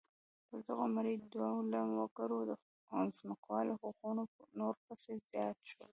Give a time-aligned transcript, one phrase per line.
[0.47, 2.51] پر دغو مري ډوله وګړو د
[3.19, 5.89] ځمکوالو حقوق نور پسې زیات شول.